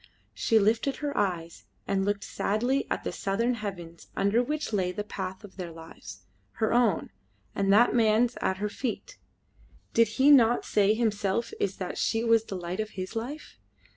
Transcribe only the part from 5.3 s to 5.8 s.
of their